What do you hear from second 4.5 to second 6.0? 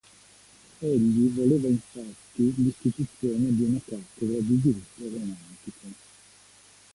diritto aeronautico.